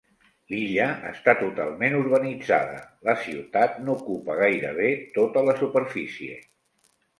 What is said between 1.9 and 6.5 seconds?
urbanitzada: la ciutat n'ocupa gairebé tota la superfície.